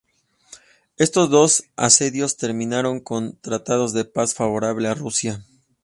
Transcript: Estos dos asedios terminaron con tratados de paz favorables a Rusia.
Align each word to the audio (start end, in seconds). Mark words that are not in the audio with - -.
Estos 0.97 1.29
dos 1.29 1.65
asedios 1.75 2.35
terminaron 2.35 3.01
con 3.01 3.37
tratados 3.39 3.93
de 3.93 4.03
paz 4.03 4.33
favorables 4.33 4.89
a 4.89 4.95
Rusia. 4.95 5.45